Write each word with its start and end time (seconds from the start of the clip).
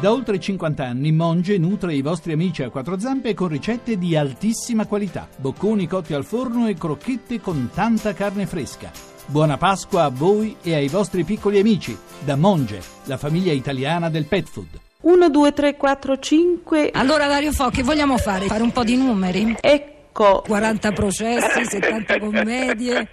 Da 0.00 0.10
oltre 0.10 0.40
50 0.40 0.82
anni 0.82 1.12
Monge 1.12 1.58
nutre 1.58 1.94
i 1.94 2.00
vostri 2.00 2.32
amici 2.32 2.62
a 2.62 2.70
quattro 2.70 2.98
zampe 2.98 3.34
con 3.34 3.48
ricette 3.48 3.98
di 3.98 4.16
altissima 4.16 4.86
qualità, 4.86 5.28
bocconi 5.36 5.86
cotti 5.86 6.14
al 6.14 6.24
forno 6.24 6.68
e 6.68 6.74
crocchette 6.74 7.38
con 7.38 7.68
tanta 7.74 8.14
carne 8.14 8.46
fresca. 8.46 8.90
Buona 9.26 9.58
Pasqua 9.58 10.04
a 10.04 10.08
voi 10.08 10.56
e 10.62 10.74
ai 10.74 10.88
vostri 10.88 11.22
piccoli 11.22 11.58
amici 11.58 11.94
da 12.24 12.34
Monge, 12.34 12.80
la 13.04 13.18
famiglia 13.18 13.52
italiana 13.52 14.08
del 14.08 14.24
pet 14.24 14.48
food. 14.48 14.80
1, 15.02 15.28
2, 15.28 15.52
3, 15.52 15.76
4, 15.76 16.18
5. 16.18 16.90
Allora 16.94 17.26
Dario 17.26 17.52
Fo, 17.52 17.68
che 17.68 17.82
vogliamo 17.82 18.16
fare? 18.16 18.46
Fare 18.46 18.62
un 18.62 18.72
po' 18.72 18.84
di 18.84 18.96
numeri? 18.96 19.56
Ecco. 19.60 19.99
40 20.20 20.92
processi, 20.92 21.64
70 21.64 22.18
commedie. 22.18 23.08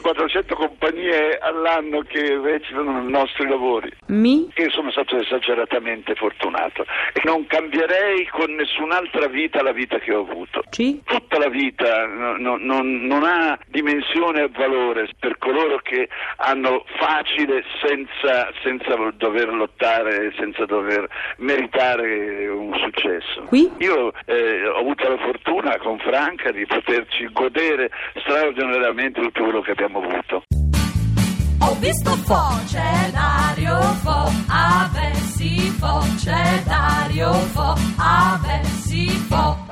400 0.00 0.54
compagnie 0.54 1.38
all'anno 1.38 2.00
che 2.02 2.38
recitano 2.42 3.02
i 3.06 3.10
nostri 3.10 3.46
lavori. 3.46 3.92
Mi. 4.06 4.50
Io 4.56 4.70
sono 4.70 4.90
stato 4.90 5.16
esageratamente 5.16 6.14
fortunato 6.14 6.84
e 7.12 7.20
non 7.24 7.46
cambierei 7.46 8.26
con 8.28 8.54
nessun'altra 8.54 9.26
vita 9.26 9.62
la 9.62 9.72
vita 9.72 9.98
che 9.98 10.14
ho 10.14 10.20
avuto. 10.20 10.62
C. 10.70 11.02
Tutta 11.04 11.38
la 11.38 11.48
vita 11.48 12.06
no- 12.06 12.36
no- 12.38 12.56
non, 12.58 13.06
non 13.06 13.24
ha 13.24 13.58
dimensione 13.66 14.44
e 14.44 14.48
valore 14.48 15.08
per 15.18 15.36
coloro 15.38 15.78
che 15.82 16.08
hanno 16.36 16.84
facile 16.98 17.62
senza, 17.84 18.50
senza 18.62 18.96
dover 19.16 19.48
lottare, 19.52 20.32
senza 20.38 20.64
dover 20.64 21.06
meritare 21.38 22.48
un 22.48 22.72
successo. 22.78 23.42
Qui. 23.46 23.70
Io 23.78 24.12
eh, 24.24 24.66
ho 24.66 24.78
avuto 24.78 25.08
la 25.08 25.18
fortuna 25.18 25.76
con 25.78 25.98
Franca 26.38 26.52
di 26.52 26.64
poterci 26.66 27.28
godere 27.32 27.90
straordinariamente 28.14 29.20
tutto 29.20 29.42
quello 29.42 29.60
che 29.60 29.72
abbiamo 29.72 30.00
avuto. 30.00 30.42
Ho 31.60 31.74
visto 31.80 32.10
Fo, 32.10 32.60
c'è 32.66 33.10
Dario 33.10 33.80
Fo, 34.02 34.30
ave 34.46 35.14
si 35.14 35.58
Fo, 35.78 36.04
c'è 36.16 36.62
Dario 36.64 37.32
Fo, 37.32 37.74
ave 37.96 38.64
si 38.64 39.08
Fo. 39.28 39.66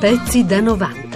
Pezzi 0.00 0.44
da 0.44 0.60
90. 0.60 1.07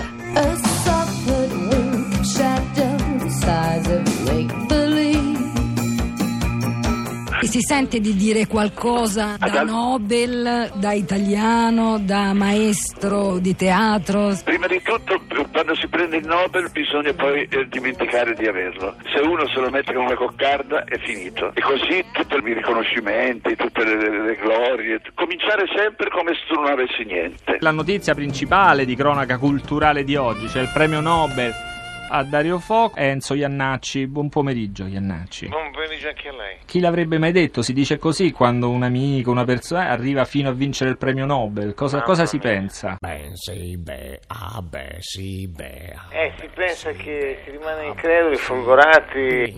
Si 7.53 7.61
sente 7.61 8.00
di 8.00 8.14
dire 8.17 8.47
qualcosa 8.47 9.36
da 9.39 9.61
Ad- 9.61 9.69
Nobel, 9.69 10.70
da 10.75 10.92
italiano, 10.95 11.98
da 12.00 12.33
maestro 12.33 13.36
di 13.41 13.55
teatro? 13.55 14.34
Prima 14.42 14.67
di 14.67 14.81
tutto, 14.83 15.20
quando 15.53 15.75
si 15.75 15.86
prende 15.89 16.17
il 16.17 16.27
Nobel 16.27 16.70
bisogna 16.70 17.12
poi 17.12 17.47
eh, 17.50 17.69
dimenticare 17.69 18.33
di 18.33 18.47
averlo. 18.47 18.94
Se 19.14 19.20
uno 19.20 19.47
se 19.48 19.61
lo 19.61 19.69
mette 19.69 19.92
come 19.92 20.06
una 20.06 20.14
coccarda 20.14 20.84
è 20.84 20.98
finito. 21.00 21.53
E 21.53 21.61
così 21.61 22.03
tutti 22.12 22.36
i 22.36 22.55
riconoscimenti, 22.55 23.55
tutte 23.55 23.84
le, 23.84 23.97
le- 23.97 24.25
le 24.25 24.37
glorie. 24.37 25.03
Cominciare 25.14 25.66
sempre 25.77 26.09
come 26.09 26.33
se 26.33 26.41
tu 26.48 26.55
non 26.55 26.70
avessi 26.70 27.05
niente. 27.05 27.59
La 27.61 27.70
notizia 27.70 28.14
principale 28.14 28.87
di 28.87 28.97
cronaca 28.97 29.37
culturale 29.37 30.05
di 30.05 30.16
oggi, 30.16 30.47
c'è 30.47 30.62
il 30.62 30.70
premio 30.72 31.03
Nobel 31.03 31.53
a 32.11 32.25
Dario 32.25 32.58
Fo 32.58 32.92
e 32.95 33.06
Enzo 33.06 33.34
Iannacci. 33.34 34.06
Buon 34.06 34.28
pomeriggio 34.28 34.86
Iannacci. 34.86 35.48
Buon 35.48 35.70
pomeriggio 35.72 36.09
anche 36.09 36.28
a 36.28 36.33
lei. 36.33 36.56
Chi 36.67 36.81
l'avrebbe 36.81 37.19
mai 37.19 37.33
detto? 37.33 37.62
Si 37.62 37.72
dice 37.72 37.98
così 37.98 38.33
quando 38.33 38.69
un 38.70 38.83
amico, 38.83 39.31
una 39.31 39.44
persona 39.44 39.89
arriva 39.89 40.25
fino 40.25 40.50
a 40.50 40.53
vincere 40.53 40.91
il 40.91 40.98
premio 40.98 41.25
Nobel. 41.25 41.75
Cosa, 41.75 41.97
Mamma 41.97 42.09
cosa 42.09 42.27
si 42.27 42.39
mia. 42.39 42.50
pensa? 42.50 42.97
Beh, 43.00 43.31
sì, 43.34 43.77
beh, 43.78 44.20
ah, 44.28 44.61
beh, 44.62 44.97
sì, 45.00 45.48
beh. 45.48 45.94
ah. 45.97 46.14
Eh, 46.14 46.33
si 46.39 46.48
pensa 46.55 46.91
che 46.92 47.41
si 47.44 47.50
rimane 47.50 47.86
increduli, 47.86 48.37
folgorati. 48.37 49.55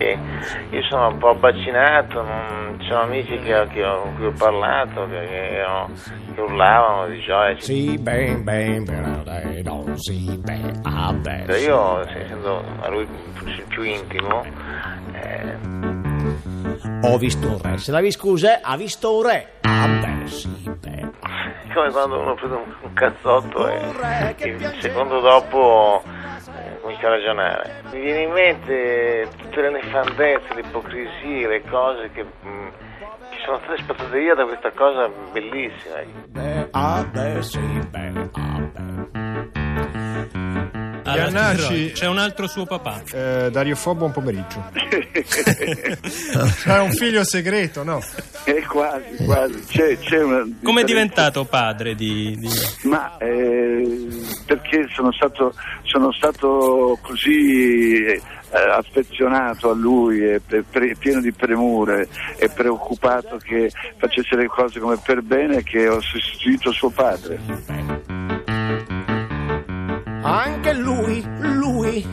Io 0.71 0.81
sono 0.89 1.09
un 1.09 1.17
po' 1.17 1.29
abbacinato, 1.29 2.21
non... 2.21 2.77
ci 2.79 2.87
sono 2.87 3.01
amici 3.01 3.37
che, 3.39 3.67
che 3.73 3.83
ho- 3.83 4.01
con 4.01 4.15
cui 4.15 4.25
ho 4.27 4.33
parlato, 4.37 5.07
che, 5.09 5.25
che 5.27 5.63
ho- 5.63 5.89
che 6.33 6.39
urlavano 6.41 7.07
di 7.09 7.19
gioia. 7.21 7.59
Sì, 7.59 7.97
beh, 7.97 8.37
beh, 8.37 8.79
beh, 8.81 9.21
beh, 9.23 9.61
no, 9.63 9.83
sì, 9.97 10.37
beh, 10.37 10.73
ah, 10.83 11.11
beh. 11.13 11.43
Cioè, 11.47 11.57
Io, 11.59 12.05
essendo 12.35 12.63
a 12.81 12.89
lui 12.89 13.07
più 13.69 13.83
intimo, 13.83 14.43
eh, 15.13 15.57
Ho 17.01 17.17
visto 17.17 17.47
un 17.47 17.61
re. 17.61 17.77
Se 17.77 17.91
la 17.91 18.01
vi 18.01 18.11
scusa, 18.11 18.59
ha 18.61 18.75
visto 18.75 19.15
un 19.17 19.23
re. 19.23 19.53
Ah, 19.61 19.87
beh, 19.87 20.27
sì, 20.27 20.49
beh. 20.79 20.89
è 20.89 21.73
come 21.73 21.91
quando 21.91 22.19
uno 22.19 22.33
prende 22.35 22.55
un, 22.55 22.93
cazzotto 22.93 23.67
e, 23.67 24.35
e 24.37 24.47
il 24.49 24.77
secondo 24.79 25.19
dopo 25.19 26.01
eh, 26.03 26.79
comincia 26.81 27.07
a 27.07 27.09
ragionare. 27.09 27.83
Mi 27.91 28.01
viene 28.01 28.21
in 28.21 28.31
mente 28.31 29.27
tutte 29.37 29.61
le 29.61 29.71
nefandezze, 29.71 30.53
le 30.53 30.61
ipocrisie, 30.61 31.47
le 31.47 31.61
cose 31.69 32.09
che, 32.11 32.23
mm, 32.23 32.67
che 33.29 33.37
sono 33.45 33.59
state 33.63 33.81
spazzatate 33.83 34.19
via 34.19 34.35
da 34.35 34.45
questa 34.45 34.71
cosa 34.71 35.09
bellissima. 35.31 35.95
Beh, 36.27 36.67
ah, 36.71 37.05
beh, 37.11 37.41
sì, 37.41 37.59
beh, 37.59 38.29
ah. 38.33 38.54
Iannacci- 41.15 41.91
c'è 41.93 42.07
un 42.07 42.17
altro 42.17 42.47
suo 42.47 42.65
papà. 42.65 43.01
Eh, 43.13 43.49
Dario 43.51 43.75
Fo, 43.75 43.95
buon 43.95 44.11
pomeriggio. 44.11 44.63
C'è 46.63 46.79
un 46.79 46.91
figlio 46.91 47.23
segreto, 47.23 47.83
no? 47.83 48.01
Eh, 48.45 48.61
quasi, 48.67 49.23
quasi. 49.23 49.63
C'è, 49.67 49.97
c'è 49.99 50.21
una 50.23 50.43
Come 50.63 50.81
è 50.81 50.83
diventato 50.83 51.45
padre 51.45 51.95
di... 51.95 52.35
di- 52.37 52.49
Ma 52.83 53.17
eh, 53.17 54.07
perché 54.45 54.87
sono 54.93 55.11
stato, 55.11 55.53
sono 55.83 56.11
stato 56.11 56.97
così 57.01 58.03
eh, 58.03 58.21
affezionato 58.51 59.69
a 59.71 59.73
lui 59.73 60.19
e 60.23 60.39
pre- 60.45 60.63
pre- 60.63 60.95
pieno 60.97 61.21
di 61.21 61.31
premure 61.31 62.07
e 62.37 62.49
preoccupato 62.49 63.37
che 63.37 63.71
facesse 63.97 64.35
le 64.35 64.47
cose 64.47 64.79
come 64.79 64.97
per 65.03 65.21
bene 65.21 65.63
che 65.63 65.87
ho 65.87 65.99
sostituito 66.01 66.71
suo 66.71 66.89
padre. 66.89 67.39
Anche 70.27 70.73
lui, 70.73 71.23
lui, 71.37 72.03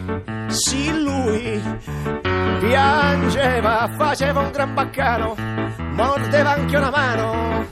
sì, 0.49 1.03
lui. 1.03 1.63
Piangeva, 2.61 3.89
faceva 3.97 4.41
un 4.41 4.51
gran 4.51 4.75
baccano. 4.75 5.35
Mordeva 5.79 6.51
anche 6.51 6.77
una 6.77 6.91
mano. 6.91 7.67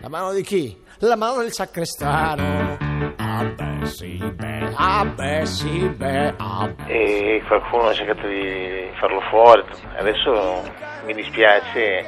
La 0.00 0.08
mano 0.10 0.32
di 0.34 0.42
chi? 0.42 0.78
La 0.98 1.16
mano 1.16 1.40
del 1.40 1.52
sacrestano. 1.52 2.76
Ah, 3.16 3.44
beh, 3.44 3.86
sì, 3.86 4.18
beh, 4.18 4.72
ah, 4.76 5.04
beh, 5.06 5.46
sì, 5.46 5.88
beh, 5.88 6.34
ah, 6.36 6.68
beh. 6.68 6.84
E 6.86 7.42
qualcuno 7.46 7.88
ha 7.88 7.94
cercato 7.94 8.26
di 8.26 8.90
farlo 9.00 9.20
fuori. 9.30 9.64
Adesso 9.96 10.62
mi 11.06 11.14
dispiace 11.14 11.98
eh, 11.98 12.06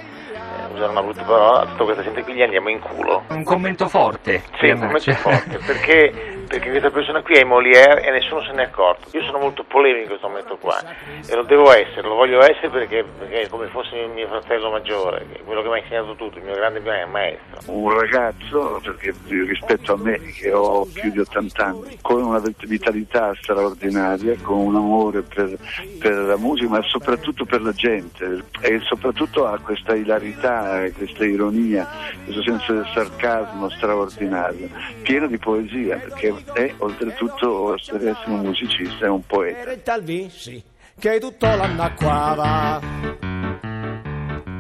usare 0.71 0.91
una 0.91 1.03
brutta 1.03 1.23
parola, 1.23 1.65
tutta 1.65 1.85
questa 1.85 2.03
gente 2.03 2.23
qui 2.23 2.35
gli 2.35 2.43
andiamo 2.43 2.69
in 2.69 2.79
culo. 2.79 3.25
Un 3.29 3.43
commento 3.43 3.89
forte. 3.89 4.43
Sì, 4.61 4.69
un 4.69 4.81
commento 4.81 5.13
forte, 5.15 5.59
perché, 5.67 6.36
perché 6.47 6.71
questa 6.71 6.91
persona 6.91 7.23
qui 7.23 7.35
è 7.35 7.45
Molière 7.45 8.03
e 8.03 8.11
nessuno 8.11 8.43
se 8.43 8.53
ne 8.53 8.63
è 8.63 8.67
accorto. 8.67 9.09
Io 9.17 9.25
sono 9.25 9.39
molto 9.39 9.65
polemico 9.65 10.03
in 10.03 10.09
questo 10.09 10.29
momento 10.29 10.57
qua 10.57 10.81
e 11.27 11.35
lo 11.35 11.43
devo 11.43 11.73
essere, 11.73 12.03
lo 12.03 12.15
voglio 12.15 12.43
essere 12.43 12.69
perché, 12.69 13.05
perché 13.19 13.43
è 13.43 13.49
come 13.49 13.67
fosse 13.67 13.97
il 13.97 14.11
mio 14.11 14.29
fratello 14.29 14.71
maggiore, 14.71 15.27
quello 15.45 15.63
che 15.63 15.69
mi 15.69 15.75
ha 15.75 15.79
insegnato 15.79 16.15
tutto, 16.15 16.39
il 16.39 16.45
mio 16.45 16.55
grande 16.55 16.81
maestro. 16.81 17.73
Un 17.73 17.99
ragazzo, 17.99 18.81
perché 18.83 19.15
rispetto 19.29 19.95
a 19.95 19.97
me 19.99 20.19
che 20.21 20.53
ho 20.53 20.87
più 20.87 21.11
di 21.11 21.19
80 21.19 21.65
anni, 21.65 21.99
con 22.01 22.23
una 22.23 22.41
vitalità 22.63 23.35
straordinaria, 23.41 24.37
con 24.43 24.59
un 24.59 24.77
amore 24.77 25.23
per, 25.23 25.57
per 25.99 26.15
la 26.15 26.37
musica, 26.37 26.69
ma 26.69 26.83
soprattutto 26.83 27.45
per 27.45 27.63
la 27.63 27.73
gente 27.73 28.45
e 28.61 28.81
soprattutto 28.85 29.47
ha 29.47 29.59
questa 29.59 29.95
ilarità, 29.95 30.83
questa 30.97 31.25
ironia, 31.25 31.89
questo 32.25 32.43
senso 32.43 32.73
del 32.73 32.89
sarcasmo 32.93 33.69
straordinario, 33.71 34.69
pieno 35.03 35.27
di 35.27 35.39
poesia, 35.39 35.97
perché 35.97 36.35
è 36.53 36.75
oltretutto, 36.79 37.75
essere 37.75 38.15
un 38.27 38.41
musicista, 38.41 39.07
è 39.07 39.09
un 39.09 39.25
poeta. 39.27 39.59
E 39.59 39.65
che 40.99 41.19
tutto 41.19 41.47
l'annacquava. 41.47 42.81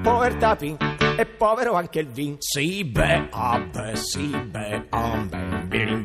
Povertà 0.02 0.54
pin, 0.56 0.76
e 1.16 1.24
povero 1.26 1.74
anche 1.74 2.00
il 2.00 2.08
vin. 2.08 2.36
Sì, 2.38 2.84
beh, 2.84 3.28
ah, 3.30 3.58
beh, 3.58 3.96
sì, 3.96 4.28
beh, 4.28 4.82
ah, 4.90 5.16
beh, 5.28 5.36
bim. 5.66 6.04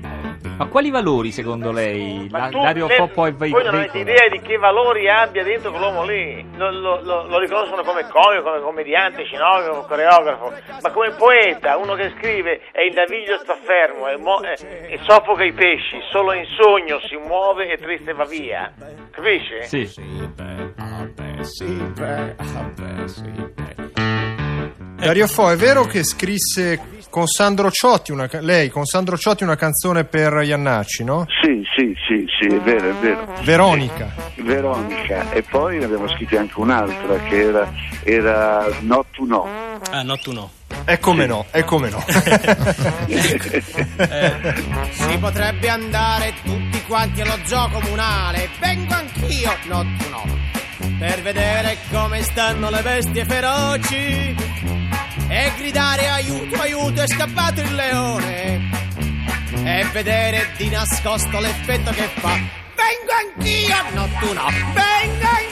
Ma 0.58 0.68
quali 0.68 0.90
valori 0.92 1.32
secondo 1.32 1.72
lei 1.72 2.28
Ma 2.30 2.38
la- 2.40 2.50
tu, 2.50 2.62
Dario 2.62 2.88
le- 2.88 2.96
Fo 2.96 3.08
poi 3.08 3.32
vai- 3.32 3.50
voi 3.50 3.64
non 3.64 3.76
avete 3.76 3.98
idea 4.00 4.28
di 4.30 4.40
che 4.42 4.58
valori 4.58 5.10
abbia 5.10 5.44
dentro 5.44 5.72
quell'uomo 5.72 6.04
lì. 6.04 6.46
Lo, 6.56 6.70
lo- 6.72 7.02
lo- 7.02 7.28
lo 7.28 7.40
riconoscono 7.40 7.82
come 7.84 8.08
comico, 8.08 8.44
come 8.44 8.62
commediante, 8.62 9.24
scenografo, 9.24 9.82
coreografo, 9.88 10.54
ma 10.82 10.92
come 10.92 11.12
poeta, 11.12 11.78
uno 11.78 11.96
che 11.96 12.14
scrive 12.18 12.62
e 12.72 12.86
il 12.86 12.94
naviglio 12.94 13.38
sta 13.40 13.56
fermo 13.56 14.08
e, 14.08 14.18
mo- 14.18 14.42
e- 14.44 14.56
e 14.94 15.00
soffoca 15.04 15.44
i 15.44 15.54
pesci, 15.54 16.00
solo 16.12 16.34
in 16.34 16.46
sogno 16.46 17.00
si 17.08 17.16
muove 17.18 17.72
e 17.72 17.78
triste 17.78 18.14
va 18.14 18.26
via. 18.26 18.72
Capisci? 19.12 19.64
Sì. 19.64 19.86
Sì, 19.88 20.02
beh, 20.36 20.74
ah, 20.78 21.08
beh, 21.14 21.44
sì, 21.44 21.66
beh, 21.66 22.36
ah, 22.38 22.72
beh, 22.76 23.08
sì, 23.08 23.22
beh. 23.24 23.51
Dario 25.02 25.26
Fo, 25.28 25.50
è 25.50 25.56
vero 25.56 25.86
che 25.86 26.04
scrisse 26.04 26.80
con 27.10 27.26
Sandro 27.26 27.72
Ciotti, 27.72 28.12
una, 28.12 28.30
lei 28.40 28.70
con 28.70 28.86
Sandro 28.86 29.18
Ciotti 29.18 29.44
una 29.44 29.56
canzone 29.56 30.04
per 30.04 30.42
Iannacci, 30.44 31.04
no? 31.04 31.26
Sì, 31.42 31.68
sì, 31.76 31.94
sì, 32.08 32.26
sì, 32.40 32.46
è 32.48 32.60
vero, 32.60 32.90
è 32.90 32.94
vero. 32.94 33.28
Veronica. 33.42 34.14
Veronica. 34.36 35.32
E 35.32 35.42
poi 35.42 35.80
ne 35.80 35.86
abbiamo 35.86 36.08
scritto 36.10 36.38
anche 36.38 36.54
un'altra 36.56 37.18
che 37.28 37.42
era, 37.42 37.74
era 38.04 38.68
No 38.82 39.04
to 39.12 39.26
No. 39.26 39.48
Ah, 39.90 40.04
no, 40.04 40.18
tu 40.18 40.32
no. 40.32 40.52
E 40.86 41.00
come 41.00 41.26
no, 41.26 41.46
e 41.52 41.64
come 41.64 41.90
no. 41.90 42.04
Si 44.92 45.18
potrebbe 45.20 45.68
andare 45.68 46.34
tutti 46.44 46.82
quanti 46.84 47.22
allo 47.22 47.38
zoo 47.46 47.70
comunale. 47.70 48.50
Vengo 48.60 48.94
anch'io, 48.94 49.52
no 49.68 49.82
tu 49.98 50.10
no. 50.10 50.24
Per 51.00 51.22
vedere 51.24 51.78
come 51.92 52.22
stanno 52.22 52.70
le 52.70 52.82
bestie 52.82 53.26
feroci. 53.26 54.81
E 55.34 55.54
gridare 55.56 56.10
aiuto, 56.10 56.60
aiuto, 56.60 57.02
è 57.02 57.08
scappato 57.08 57.62
il 57.62 57.74
leone. 57.74 58.70
E 59.64 59.86
vedere 59.94 60.50
di 60.58 60.68
nascosto 60.68 61.40
l'effetto 61.40 61.90
che 61.92 62.10
fa. 62.16 62.38
Vengo 62.76 63.14
anch'io, 63.38 63.76
no 63.94 64.10
tu 64.20 64.34
no. 64.34 64.48
Vengo 64.74 65.26
anch'io, 65.26 65.51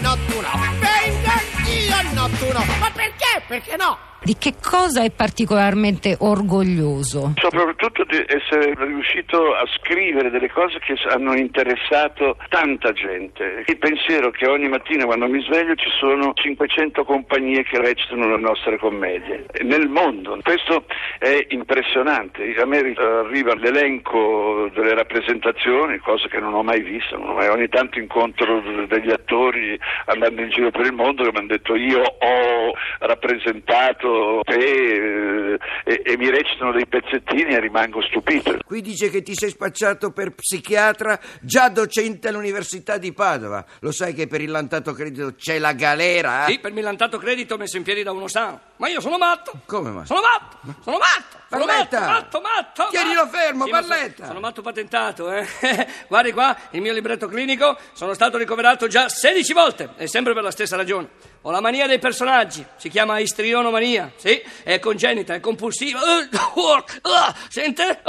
no 0.00 0.16
tu 0.26 0.40
no. 0.40 0.52
Vengo 0.80 1.30
anch'io, 1.30 1.96
no 2.14 2.28
tu 2.38 2.52
no. 2.52 2.64
Ma 2.80 2.90
perché? 2.92 3.42
Perché 3.46 3.76
no? 3.76 4.08
Di 4.22 4.36
che 4.36 4.52
cosa 4.60 5.02
è 5.02 5.10
particolarmente 5.10 6.14
orgoglioso? 6.20 7.32
Soprattutto 7.36 8.04
di 8.04 8.22
essere 8.26 8.74
riuscito 8.76 9.54
a 9.54 9.64
scrivere 9.78 10.28
delle 10.28 10.50
cose 10.50 10.78
che 10.78 10.94
hanno 11.08 11.34
interessato 11.34 12.36
tanta 12.50 12.92
gente. 12.92 13.64
Il 13.66 13.78
pensiero 13.78 14.30
che 14.30 14.46
ogni 14.46 14.68
mattina 14.68 15.06
quando 15.06 15.26
mi 15.26 15.42
sveglio 15.42 15.74
ci 15.74 15.88
sono 15.98 16.32
500 16.34 17.02
compagnie 17.04 17.62
che 17.62 17.78
recitano 17.78 18.36
le 18.36 18.42
nostre 18.42 18.76
commedie 18.78 19.46
nel 19.62 19.88
mondo. 19.88 20.38
Questo 20.42 20.84
è 21.18 21.46
impressionante. 21.48 22.54
A 22.60 22.66
me 22.66 22.94
arriva 22.94 23.54
l'elenco 23.54 24.68
delle 24.74 24.92
rappresentazioni, 24.92 25.96
cose 25.96 26.28
che 26.28 26.40
non 26.40 26.52
ho 26.52 26.62
mai 26.62 26.82
visto. 26.82 27.16
Ogni 27.18 27.68
tanto 27.68 27.98
incontro 27.98 28.60
degli 28.86 29.10
attori 29.10 29.69
andando 30.06 30.42
in 30.42 30.50
giro 30.50 30.70
per 30.70 30.86
il 30.86 30.92
mondo 30.92 31.24
che 31.24 31.30
mi 31.32 31.38
hanno 31.38 31.46
detto 31.48 31.74
io 31.74 32.00
ho 32.00 32.72
rappresentato 32.98 34.40
te 34.44 35.54
eh, 35.54 35.58
e, 35.84 36.02
e 36.04 36.16
mi 36.16 36.30
recitano 36.30 36.72
dei 36.72 36.86
pezzettini 36.86 37.54
e 37.54 37.60
rimango 37.60 38.02
stupito. 38.02 38.56
Qui 38.64 38.80
dice 38.80 39.10
che 39.10 39.22
ti 39.22 39.34
sei 39.34 39.50
spacciato 39.50 40.10
per 40.12 40.32
psichiatra 40.34 41.18
già 41.40 41.68
docente 41.68 42.28
all'Università 42.28 42.98
di 42.98 43.12
Padova. 43.12 43.64
Lo 43.80 43.92
sai 43.92 44.14
che 44.14 44.26
per 44.26 44.40
il 44.40 44.50
lantato 44.50 44.92
credito 44.92 45.34
c'è 45.34 45.58
la 45.58 45.72
galera? 45.72 46.46
eh? 46.46 46.52
Sì, 46.52 46.58
per 46.58 46.72
millantato 46.72 47.18
credito 47.18 47.56
messo 47.56 47.76
in 47.76 47.82
piedi 47.82 48.02
da 48.02 48.12
uno 48.12 48.28
sano. 48.28 48.60
Ma 48.76 48.88
io 48.88 49.00
sono 49.00 49.18
matto. 49.18 49.52
Come 49.66 49.90
mai? 49.90 50.06
Sono 50.06 50.20
matto. 50.20 50.56
Sono 50.82 50.98
matto. 50.98 51.38
Sono 51.50 51.64
matto, 51.64 51.88
Barletta! 51.90 52.06
matto, 52.06 52.40
matto. 52.40 52.86
Tienilo 52.90 53.24
matto. 53.24 53.36
fermo, 53.36 53.64
Sì, 53.64 53.70
Barletta! 53.70 54.14
Sono, 54.14 54.26
sono 54.28 54.40
matto 54.40 54.62
patentato, 54.62 55.32
eh. 55.32 55.46
Guardi 56.06 56.32
qua, 56.32 56.56
il 56.70 56.80
mio 56.80 56.92
libretto 56.92 57.26
clinico. 57.26 57.76
Sono 57.92 58.14
stato 58.14 58.38
ricoverato 58.38 58.86
già 58.86 59.08
16 59.08 59.49
volte 59.52 59.90
e 59.96 60.06
sempre 60.06 60.34
per 60.34 60.42
la 60.42 60.50
stessa 60.50 60.76
ragione. 60.76 61.08
Ho 61.44 61.50
la 61.50 61.62
mania 61.62 61.86
dei 61.86 61.98
personaggi, 61.98 62.62
si 62.76 62.90
chiama 62.90 63.18
istrionomania, 63.18 64.10
sì, 64.16 64.42
è 64.62 64.78
congenita, 64.78 65.32
è 65.32 65.40
compulsiva. 65.40 65.98
Sente? 67.48 68.02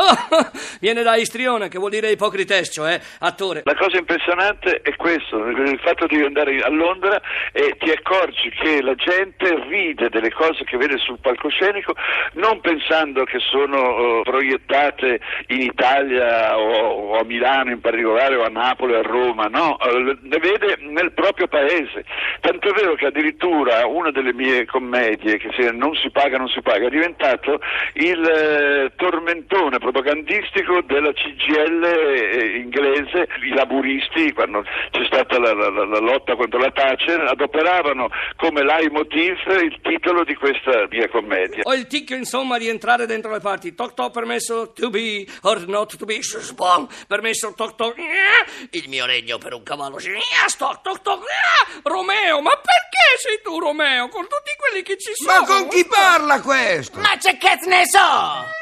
Viene 0.82 1.02
da 1.02 1.16
istrione, 1.16 1.70
che 1.70 1.78
vuol 1.80 1.92
dire 1.92 2.12
ipocritescio, 2.12 2.86
eh, 2.86 3.00
attore. 3.20 3.62
La 3.64 3.76
cosa 3.76 3.98
impressionante 3.98 4.82
è 4.82 4.94
questo, 4.98 5.38
il 5.48 5.80
fatto 5.82 6.08
di 6.08 6.22
andare 6.22 6.60
a 6.60 6.68
Londra 6.68 7.22
e 7.54 7.78
ti 7.80 7.90
accorgi 7.90 8.50
che 8.50 8.82
la 8.82 8.96
gente 8.96 9.64
ride 9.70 10.10
delle 10.10 10.34
cose 10.34 10.66
che 10.66 10.76
vede 10.76 10.98
sul 10.98 11.20
palcoscenico 11.20 11.96
non 12.34 12.60
pensando 12.60 13.24
che 13.24 13.40
sono 13.40 14.20
eh, 14.20 14.22
proiettate 14.24 15.22
in 15.48 15.62
Italia 15.62 16.58
o, 16.58 17.14
o 17.14 17.18
a 17.18 17.24
Milano 17.24 17.72
in 17.72 17.80
particolare 17.80 18.36
o 18.36 18.44
a 18.44 18.50
Napoli 18.50 18.94
o 18.94 19.00
a 19.00 19.04
Roma, 19.04 19.46
no, 19.46 19.80
eh, 19.80 20.18
le 20.22 20.40
vede 20.40 20.80
nel 20.82 21.14
proprio 21.14 21.48
paese. 21.48 22.04
Tanto 22.42 22.68
è 22.68 22.74
vero 22.74 22.96
che 22.96 23.06
addirittura 23.06 23.20
una 23.26 24.12
delle 24.12 24.34
mie 24.34 24.66
commedie, 24.66 25.38
che 25.38 25.50
si- 25.56 25.70
non 25.76 25.94
si 25.96 26.10
paga, 26.10 26.38
non 26.38 26.48
si 26.50 26.62
paga, 26.62 26.88
è 26.88 26.90
diventato 26.90 27.60
il 27.94 28.24
eh, 28.24 28.92
tormentone 28.96 29.78
propagandistico 29.78 30.82
della 30.82 31.12
CGL 31.14 31.84
eh, 31.84 32.58
inglese. 32.58 33.28
I 33.44 33.54
laburisti, 33.54 34.32
quando 34.34 34.64
c'è 34.64 35.06
stata 35.06 35.38
la, 35.40 35.54
la- 35.54 35.70
la- 35.70 35.86
la 35.86 36.00
lotta 36.00 36.36
contro 36.36 36.60
la 36.60 36.72
Thatcher, 36.72 37.20
adoperavano 37.22 38.10
come 38.38 38.64
leitmotiv 38.64 39.38
il 39.62 39.78
titolo 39.82 40.24
di 40.24 40.36
questa 40.36 40.88
mia 40.90 41.08
commedia. 41.10 41.62
Ho 41.64 41.74
il 41.74 41.88
ticchio, 41.88 42.16
insomma, 42.16 42.58
di 42.58 42.68
entrare 42.68 43.06
dentro 43.06 43.32
le 43.32 43.40
parti. 43.40 43.76
Toc 43.76 43.94
toc, 43.94 44.12
permesso 44.12 44.72
to 44.74 44.90
be 44.90 45.26
or 45.44 45.68
not 45.68 45.96
to 45.98 46.06
be. 46.06 46.20
Spong, 46.22 46.88
permesso 47.08 47.54
toc 47.56 47.76
toc. 47.76 47.96
Il 48.72 48.86
mio 48.90 49.06
regno 49.06 49.38
per 49.38 49.54
un 49.54 49.64
cavallo. 49.64 49.98
Toc 50.58 50.82
toc 50.82 51.02
toc. 51.02 51.20
Romeo, 51.84 52.42
ma 52.42 52.52
perché 52.52 52.91
sei 53.18 53.42
tu 53.44 53.60
Romeo? 53.60 54.08
Con 54.10 54.24
tutti 54.24 54.52
quelli 54.58 54.84
che 54.84 54.98
ci 54.98 55.12
sono. 55.14 55.40
Ma 55.40 55.46
con 55.46 55.68
chi 55.68 55.86
parla 55.86 56.42
questo? 56.42 57.00
Ma 57.00 57.18
c'è 57.18 57.38
che 57.38 57.58
ne 57.66 57.84
so! 57.88 58.60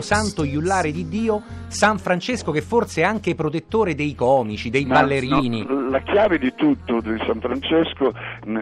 Lo 0.00 0.06
santo 0.06 0.44
iullare 0.44 0.90
di 0.90 1.08
Dio, 1.08 1.42
San 1.68 1.98
Francesco 1.98 2.50
che 2.50 2.62
forse 2.62 3.02
è 3.02 3.04
anche 3.04 3.34
protettore 3.34 3.94
dei 3.94 4.14
comici, 4.14 4.70
dei 4.70 4.86
Ma, 4.86 4.94
ballerini. 4.94 5.64
no, 5.68 5.88
la 5.90 6.00
chiave 6.00 6.38
di 6.38 6.52
tutto 6.56 7.00
di 7.00 7.16
San 7.26 7.40
Francesco, 7.40 8.12
di, 8.42 8.60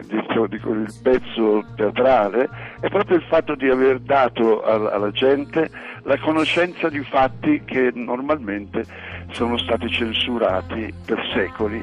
di 0.49 0.59
quel 0.59 0.87
pezzo 1.03 1.65
teatrale, 1.77 2.49
è 2.81 2.89
proprio 2.89 3.17
il 3.17 3.25
fatto 3.29 3.55
di 3.55 3.69
aver 3.69 4.01
dato 4.01 4.63
al- 4.63 4.87
alla 4.89 5.11
gente 5.13 5.71
la 6.03 6.19
conoscenza 6.19 6.89
di 6.89 7.01
fatti 7.05 7.63
che 7.65 7.91
normalmente 7.95 8.85
sono 9.31 9.57
stati 9.59 9.89
censurati 9.89 10.93
per 11.07 11.21
secoli. 11.35 11.83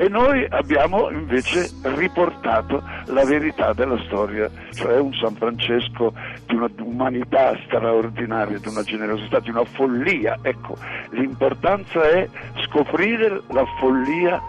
E 0.00 0.08
noi 0.08 0.46
abbiamo 0.48 1.10
invece 1.10 1.68
riportato 1.82 2.82
la 3.08 3.22
verità 3.26 3.74
della 3.74 3.98
storia, 4.06 4.50
cioè 4.72 4.98
un 4.98 5.12
San 5.12 5.34
Francesco 5.34 6.14
di 6.46 6.54
una 6.54 6.70
umanità 6.78 7.54
straordinaria, 7.66 8.58
di 8.58 8.68
una 8.68 8.82
generosità, 8.82 9.40
di 9.40 9.50
una 9.50 9.66
follia. 9.66 10.38
Ecco, 10.40 10.78
l'importanza 11.10 12.00
è 12.08 12.26
scoprire 12.64 13.42
la 13.50 13.66
follia 13.78 14.40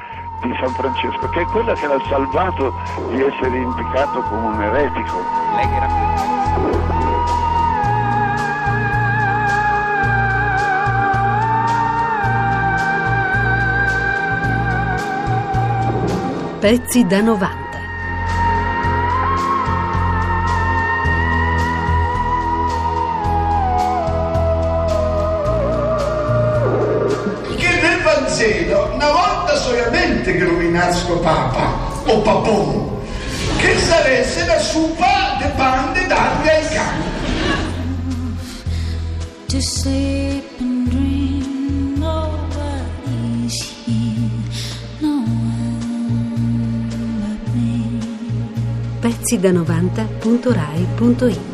di 0.42 0.56
San 0.58 0.70
Francesco, 0.70 1.28
che 1.32 1.42
è 1.42 1.46
quella 1.48 1.74
che 1.74 1.86
l'ha 1.86 2.02
salvato 2.08 2.74
di 3.10 3.22
essere 3.22 3.58
indicato 3.58 4.22
come 4.22 4.56
un 4.56 4.62
eretico. 4.62 7.01
Pezzi 16.62 17.04
da 17.08 17.22
90. 17.22 17.60
che 27.58 27.68
nel 27.82 28.02
Vangelo 28.04 28.92
una 28.94 29.12
volta 29.12 29.56
solamente 29.56 30.38
che 30.38 30.44
nominasco 30.44 31.18
Papa 31.18 31.72
o 32.06 32.22
Papon 32.22 33.02
che 33.58 33.76
saresse 33.80 34.46
la 34.46 34.60
supa 34.60 35.38
de 35.40 35.48
pan 35.58 35.94
de 35.94 36.06
dargli 36.06 36.48
ai 36.48 36.68
cani 36.68 37.06
Pezzi 49.02 49.40
da 49.40 49.52
90.rai.it 49.52 51.51